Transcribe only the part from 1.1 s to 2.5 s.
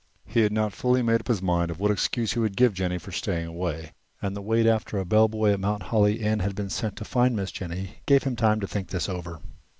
up his mind what excuse he